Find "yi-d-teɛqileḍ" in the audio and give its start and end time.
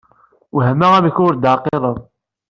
1.33-1.97